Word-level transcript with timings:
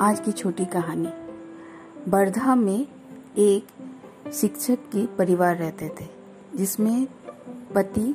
आज 0.00 0.18
की 0.20 0.32
छोटी 0.32 0.64
कहानी। 0.64 1.08
बर्धा 2.10 2.54
में 2.54 2.86
एक 3.38 3.66
शिक्षक 4.32 4.78
के 4.92 5.04
परिवार 5.16 5.56
रहते 5.56 5.88
थे, 6.00 6.06
जिसमें 6.56 7.06
पति, 7.74 8.14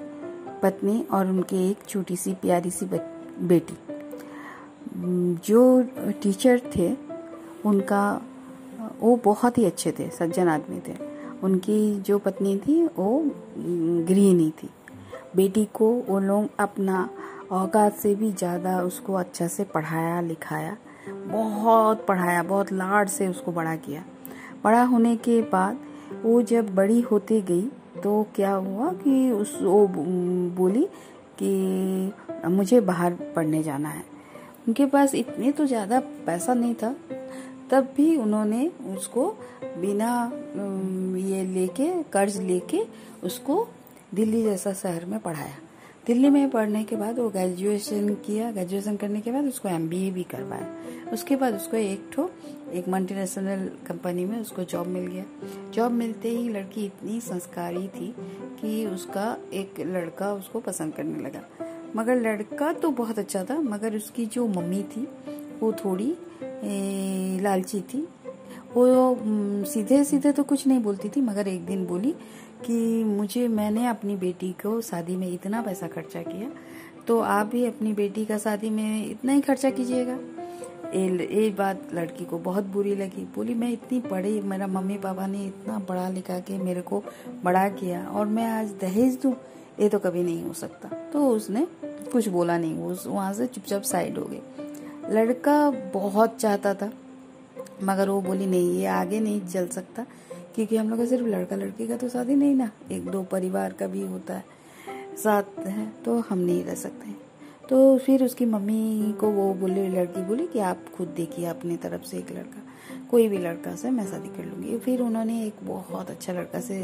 पत्नी 0.63 1.01
और 1.11 1.27
उनके 1.27 1.69
एक 1.69 1.77
छोटी 1.87 2.15
सी 2.15 2.33
प्यारी 2.33 2.71
सी 2.71 2.85
बेटी 2.85 3.77
जो 5.47 5.81
टीचर 6.23 6.61
थे, 6.75 6.91
उनका, 7.65 8.21
वो 8.99 9.15
बहुत 9.25 9.57
ही 9.57 9.65
अच्छे 9.65 9.91
थे, 9.91 10.09
सज्जन 10.09 10.47
आदमी 10.47 10.79
थे। 10.87 10.95
उनकी 11.43 11.99
जो 12.01 12.19
पत्नी 12.19 12.57
थी, 12.57 12.81
वो 12.87 13.19
गृहिणी 13.57 14.49
थी। 14.63 14.69
बेटी 15.35 15.65
को 15.73 15.91
वो 16.07 16.19
लोग 16.19 16.49
अपना 16.59 17.09
औकात 17.51 17.95
से 17.95 18.15
भी 18.15 18.31
ज़्यादा 18.31 18.81
उसको 18.81 19.13
अच्छा 19.13 19.47
से 19.47 19.63
पढ़ाया, 19.63 20.21
लिखाया 20.21 20.77
बहुत 21.07 22.05
पढ़ाया, 22.05 22.43
बहुत 22.43 22.71
लाड 22.73 23.09
से 23.09 23.27
उसको 23.27 23.51
बड़ा 23.51 23.75
किया। 23.77 24.03
बड़ा 24.63 24.83
होने 24.83 25.15
के 25.17 25.41
बाद 25.43 25.77
वो 26.23 26.41
जब 26.43 26.73
बड़ी 26.75 26.99
होती 27.01 27.41
गई 27.41 27.69
तो 28.03 28.25
क्या 28.35 28.51
हुआ 28.51 28.91
कि 28.93 29.31
उस 29.31 29.57
वो 29.61 29.87
बोली 30.55 30.83
कि 31.41 32.49
मुझे 32.49 32.79
बाहर 32.81 33.13
पढ़ने 33.35 33.61
जाना 33.63 33.89
है। 33.89 34.03
उनके 34.67 34.85
पास 34.85 35.15
इतने 35.15 35.51
तो 35.51 35.65
ज़्यादा 35.65 35.99
पैसा 36.25 36.53
नहीं 36.53 36.73
था, 36.75 36.95
तब 37.71 37.87
भी 37.97 38.15
उन्होंने 38.17 38.69
उसको 38.95 39.27
बिना 39.77 40.31
ये 41.19 41.43
लेके, 41.45 41.91
कर्ज 42.03 42.37
लेके 42.39 42.81
उसको 43.23 43.67
दिल्ली 44.13 44.43
जैसा 44.43 44.73
शहर 44.73 45.05
में 45.05 45.19
पढ़ाया। 45.19 45.55
दिल्ली 46.07 46.29
में 46.29 46.49
पढ़ने 46.49 46.83
के 46.83 46.95
बाद 46.95 47.19
वो 47.19 47.29
ग्रेजुएशन 47.29 48.13
किया 48.25 48.51
ग्रेजुएशन 48.51 48.95
करने 48.97 49.19
के 49.21 49.31
बाद 49.31 49.45
उसको 49.45 49.69
एमबीए 49.69 50.09
भी 50.11 50.23
करवाया। 50.23 51.11
उसके 51.13 51.35
बाद 51.35 51.55
उसको 51.55 51.77
एक 51.77 52.09
ठो, 52.13 52.29
एक 52.73 52.87
मल्टीनेशनल 52.89 53.67
कंपनी 53.87 54.25
में 54.25 54.39
उसको 54.39 54.63
जॉब 54.63 54.87
मिल 54.87 55.05
गया। 55.07 55.25
जॉब 55.73 55.91
मिलते 55.91 56.29
ही 56.29 56.49
लड़की 56.49 56.85
इतनी 56.85 57.19
संस्कारी 57.21 57.87
थी 57.87 58.13
कि 58.61 58.85
उसका 58.85 59.37
एक 59.53 59.79
लड़का 59.79 60.33
उसको 60.33 60.59
पसंद 60.59 60.93
करने 60.93 61.23
लगा। 61.23 61.43
मगर 61.95 62.21
लड़का 62.21 62.71
तो 62.73 62.89
बहुत 62.91 63.19
अच्छा 63.19 63.43
था, 63.43 63.59
मगर 63.59 63.95
उसकी 63.95 64.25
जो 64.25 64.47
मम्मी 64.47 64.83
थी, 64.83 65.07
वो 65.61 65.71
थोड़ी 65.75 66.13
लालची 67.43 67.81
थी। 67.83 68.07
वो 68.73 69.65
सीधे 69.65 70.03
सीधे 70.03 70.31
तो 70.31 70.43
कुछ 70.43 70.65
नहीं 70.67 70.79
बोलती 70.79 71.09
थी, 71.09 71.21
मगर 71.21 71.47
एक 71.47 71.65
दिन 71.65 71.85
बोली 71.85 72.11
कि 72.65 73.03
मुझे, 73.03 73.47
मैंने 73.47 73.87
अपनी 73.87 74.15
बेटी 74.17 74.51
को 74.55 74.79
शादी 74.81 75.15
में 75.15 75.27
इतना 75.29 75.61
पैसा 75.61 75.87
खर्चा 75.87 76.21
किया 76.21 76.49
तो 77.07 77.19
आप 77.19 77.47
भी 77.47 77.65
अपनी 77.65 77.93
बेटी 77.93 78.25
का 78.25 78.37
शादी 78.37 78.69
में 78.69 79.05
इतना 79.05 79.33
ही 79.33 79.41
खर्चा 79.41 79.69
कीजिएगा। 79.69 80.17
ये 80.93 81.49
बात 81.49 81.93
लड़की 81.93 82.25
को 82.25 82.37
बहुत 82.39 82.63
बुरी 82.65 82.95
लगी, 82.95 83.23
बोली, 83.35 83.53
मैं 83.53 83.71
इतनी 83.71 83.99
पढ़ी, 84.01 84.39
मेरा 84.41 84.67
मम्मी 84.67 84.97
पापा 84.97 85.27
ने 85.27 85.45
इतना 85.45 85.77
पढ़ा 85.79 86.07
लिखा 86.09 86.39
के 86.39 86.57
मेरे 86.57 86.81
को 86.81 87.03
बड़ा 87.43 87.67
किया, 87.69 88.05
और 88.05 88.25
मैं 88.27 88.45
आज 88.49 88.71
दहेज 88.81 89.17
दूँ, 89.23 89.33
ये 89.79 89.89
तो 89.89 89.99
कभी 89.99 90.23
नहीं 90.23 90.43
हो 90.43 90.53
सकता। 90.53 90.89
तो 91.13 91.27
उसने 91.27 91.65
कुछ 91.83 92.27
बोला 92.27 92.57
नहीं, 92.57 92.73
वो 92.75 92.95
वहाँ 93.07 93.33
से 93.33 93.47
चुपचाप 93.47 93.81
साइड 93.83 94.17
हो 94.17 94.25
गई। 94.25 95.13
लड़का 95.13 95.69
बहुत 95.93 96.35
चाहता 96.37 96.73
था 96.73 96.91
मगर 97.83 98.09
वो 98.09 98.21
बोली, 98.21 98.45
नहीं, 98.45 98.71
ये 98.71 98.85
आगे 98.87 99.19
नहीं 99.19 99.41
चल 99.43 99.67
सकता, 99.69 100.05
क्योंकि 100.55 100.77
हम 100.77 100.89
लोग 100.89 100.99
का 100.99 101.05
सिर्फ़ 101.05 101.25
लड़का 101.25 101.55
लड़की 101.55 101.87
का 101.87 101.97
तो 101.97 102.09
शादी 102.09 102.35
नहीं 102.35 102.55
ना, 102.55 102.69
एक 102.91 103.05
दो 103.05 103.23
परिवार 103.23 103.73
का 103.73 103.87
भी 103.87 104.01
होता 104.03 104.33
है, 104.33 104.43
साथ 105.17 105.59
है 105.59 105.91
तो 106.05 106.19
हम 106.19 106.37
नहीं 106.39 106.63
रह 106.63 106.75
सकते 106.77 107.19
तो 107.69 107.97
फिर 107.97 108.23
उसकी 108.23 108.45
मम्मी 108.45 109.13
को 109.19 109.27
वो 109.31 109.53
बोले, 109.53 109.87
लड़की 109.89 110.21
बोली 110.21 110.47
कि 110.47 110.59
आप 110.61 110.85
खुद 110.95 111.07
देखिए 111.07 111.45
अपनी 111.45 111.75
तरफ़ 111.77 112.01
से 112.01 112.17
एक 112.17 112.31
लड़का, 112.31 112.61
कोई 113.11 113.27
भी 113.27 113.37
लड़का 113.37 113.75
से 113.75 113.89
मैं 113.89 114.05
शादी 114.07 114.29
कर 114.29 114.45
लूँगी। 114.45 114.77
फिर 114.79 115.01
उन्होंने 115.01 115.45
एक 115.45 115.55
बहुत 115.63 116.09
अच्छा 116.09 116.33
लड़का 116.33 116.59
से 116.59 116.79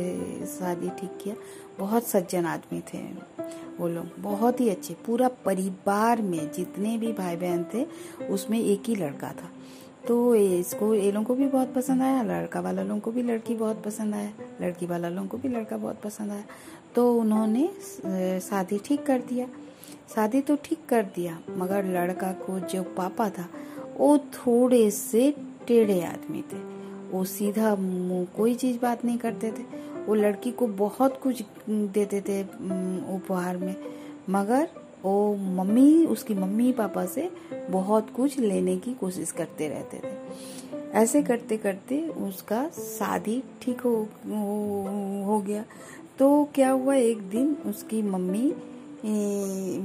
शादी 0.50 0.90
ठीक 1.00 1.18
किया। 1.24 1.36
बहुत 1.80 2.08
सज्जन 2.08 2.46
आदमी 2.46 2.82
थे 2.84 3.02
वो 3.80 3.88
लोग, 3.88 4.06
बहुत 4.20 4.60
ही 4.62 4.70
अच्छे, 4.70 4.94
पूरा 5.06 5.28
परिवार 5.46 6.22
में 6.22 6.52
जितने 6.54 6.98
भी 6.98 7.12
भाई 7.14 7.36
बहन 7.36 7.66
थे, 7.74 7.86
उसमें 8.26 8.60
एक 8.60 8.84
ही 8.88 8.96
लड़का 8.96 9.32
था। 9.32 9.52
तो 10.08 10.36
इसको 10.36 10.94
ये 10.94 11.12
लोगों 11.12 11.26
को 11.26 11.36
भी 11.36 11.48
बहुत 11.48 11.74
पसंद 11.74 12.02
आया, 12.02 12.22
लड़का 12.24 12.60
वाला 12.60 12.84
लोगों 12.84 13.00
को 13.00 13.12
भी, 13.12 13.24
लड़की 13.24 13.56
बहुत 13.56 13.84
पसंद 13.84 14.16
आया, 14.16 14.32
लड़की 14.62 14.86
वाला 14.86 15.10
लोगों 15.10 15.28
को 15.28 15.38
भी, 15.38 15.50
लड़का 15.50 15.78
बहुत 15.78 16.02
पसंद 16.02 16.32
आया। 16.32 16.44
तो 16.96 17.14
उन्होंने 17.16 17.68
शादी 18.40 18.80
ठीक 18.86 19.06
कर 19.06 19.20
दिया। 19.20 19.48
शादी 20.16 20.42
तो 20.42 20.56
ठीक 20.64 20.86
कर 20.90 21.04
दिया, 21.16 21.38
मगर 21.58 21.86
लड़का 21.86 22.32
को 22.46 22.60
जो 22.60 22.84
पापा 22.98 23.30
था, 23.30 23.48
वो 23.98 24.18
थोड़े 24.18 24.90
से 24.92 25.32
टेढ़े 25.68 26.02
आदमी 26.04 26.42
थे। 26.54 26.58
वो 27.12 27.24
सीधा 27.26 27.76
मुँह 27.76 28.26
कोई 28.36 28.56
चीज़ 28.56 28.80
बात 28.80 29.06
नहीं 29.06 29.18
करते 29.18 29.52
थे। 29.52 29.64
वो 30.06 30.16
लड़की 30.16 30.52
को 30.52 30.68
बहुत 30.68 31.20
कुछ 31.24 31.44
देते 31.70 32.22
थे 32.22 32.42
उपहार 33.16 33.58
में। 33.58 33.76
मगर 34.30 34.70
वो 35.08 35.36
मम्मी 35.56 36.06
उसकी 36.06 36.34
मम्मी 36.34 36.72
पापा 36.74 37.06
से 37.06 37.30
बहुत 37.70 38.10
कुछ 38.16 38.38
लेने 38.40 38.76
की 38.78 38.94
कोशिश 38.94 39.32
करते 39.32 39.68
रहते 39.70 39.98
थे। 39.98 40.16
ऐसे 40.94 41.22
करते 41.24 41.58
करते 41.58 42.02
उसका 42.26 42.68
शादी 42.70 43.42
ठीक 43.62 43.82
हो, 43.82 43.96
हो 44.28 45.24
हो 45.26 45.40
गया। 45.48 45.64
तो 46.20 46.28
क्या 46.56 46.70
हुआ 46.72 46.96
एक 46.96 47.22
दिन 47.30 47.56
उसकी 47.66 48.02
मम्मी 48.02 48.46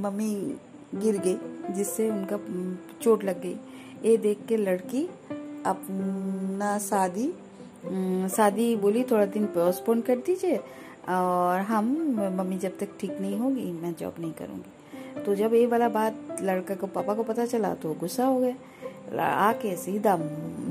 मम्मी 0.01 0.33
गिर 0.95 1.17
गई 1.17 1.73
जिससे 1.73 2.09
उनका 2.09 2.37
चोट 3.01 3.23
लग 3.23 3.41
गई। 3.41 3.55
ये 4.05 4.17
देख 4.17 4.45
के 4.47 4.57
लड़की 4.57 5.03
अपना 5.65 6.77
शादी 6.79 7.27
शादी 8.35 8.75
बोली 8.75 9.03
थोड़ा 9.03 9.25
दिन 9.25 9.45
पोस्टपोन 9.55 10.01
कर 10.01 10.17
दीजिए 10.25 10.57
और 11.09 11.59
हम 11.61 11.85
मम्मी 12.37 12.57
जब 12.57 12.77
तक 12.79 12.89
ठीक 12.99 13.19
नहीं 13.21 13.37
होगी 13.39 13.71
मैं 13.71 13.93
जॉब 13.99 14.15
नहीं 14.19 14.31
करूँगी। 14.33 14.71
तो 15.25 15.35
जब 15.35 15.53
ये 15.53 15.65
वाला 15.67 15.89
बात 15.89 16.41
लड़का 16.41 16.75
को, 16.75 16.87
पापा 16.87 17.13
को 17.13 17.23
पता 17.23 17.45
चला 17.45 17.73
तो 17.75 17.93
गुस्सा 17.93 18.25
हो 18.25 18.39
गया 18.39 18.55
आके 19.19 19.75
सीधा 19.77 20.15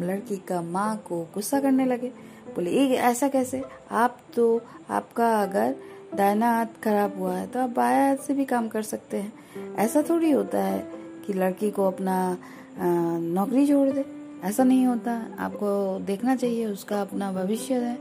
लड़की 0.01 0.37
का 0.39 0.61
माँ 0.63 0.97
को 1.07 1.23
गुस्सा 1.35 1.61
करने 1.61 1.87
लगे। 1.87 2.09
बोले, 2.55 2.71
ये 2.71 2.97
ऐसा 2.97 3.29
कैसे? 3.29 3.63
आप 3.91 4.19
तो 4.37 4.61
आपका 4.91 5.31
अगर 5.43 5.75
दायना 6.15 6.51
हाथ 6.53 6.83
खराब 6.85 7.19
हुआ 7.19 7.35
है 7.35 7.47
तो 7.47 7.61
आप 7.61 7.71
बाया 7.71 8.09
हाथ 8.09 8.17
से 8.17 8.35
भी 8.35 8.45
काम 8.45 8.69
कर 8.69 8.83
सकते 8.83 9.17
हैं। 9.17 9.75
ऐसा 9.77 10.03
थोड़ी 10.03 10.31
होता 10.31 10.63
है 10.63 10.81
कि 11.27 11.33
लड़की 11.33 11.71
को 11.71 11.87
अपना 11.87 12.37
नौकरी 12.79 13.67
छोड़ 13.67 13.89
दे। 13.89 14.05
ऐसा 14.45 14.65
नहीं 14.65 14.87
होता। 14.87 15.13
आपको 15.39 15.99
देखना 16.05 16.37
चाहिए, 16.37 16.67
उसका 16.67 17.01
अपना 17.01 17.33
भविष्य 17.33 17.75
है। 17.75 17.99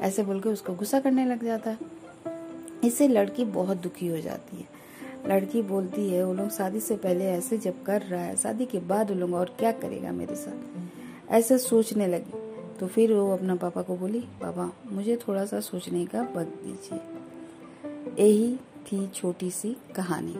ऐसे 0.00 0.22
बोल 0.22 0.40
के 0.40 0.48
उसको 0.48 0.74
गुस्सा 0.74 1.00
करने 1.00 1.24
लग 1.26 1.44
जाता 1.44 1.70
है। 1.70 1.78
इससे 2.84 3.08
लड़की 3.08 3.44
बहुत 3.44 3.76
दुखी 3.76 4.06
हो 4.06 4.18
जाती 4.18 4.56
है। 4.56 4.69
लड़की 5.26 5.62
बोलती 5.62 6.10
है 6.10 6.24
वो 6.24 6.34
लोग 6.34 6.50
शादी 6.50 6.80
से 6.80 6.96
पहले 6.96 7.24
ऐसे 7.24 7.58
जब 7.58 7.82
कर 7.82 8.02
रहा 8.02 8.22
है, 8.22 8.36
शादी 8.36 8.66
के 8.66 8.78
बाद 8.78 9.10
वो 9.10 9.16
लोग 9.16 9.34
और 9.34 9.56
क्या 9.58 9.72
करेगा 9.72 10.12
मेरे 10.12 10.34
साथ? 10.34 10.80
ऐसे 11.30 11.58
सोचने 11.58 12.06
लगी। 12.06 12.32
तो 12.78 12.86
फिर 12.86 13.12
वो 13.12 13.32
अपना 13.32 13.54
पापा 13.54 13.82
को 13.82 13.96
बोली, 13.96 14.20
पापा, 14.20 14.72
मुझे 14.92 15.16
थोड़ा 15.16 15.44
सा 15.44 15.60
सोचने 15.60 16.06
का 16.06 16.22
वक्त 16.22 16.62
दीजिए। 16.64 17.00
यही 18.24 18.56
थी 18.56 19.08
छोटी 19.08 19.50
सी 19.50 19.76
कहानी। 19.96 20.32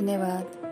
धन्यवाद। 0.00 0.63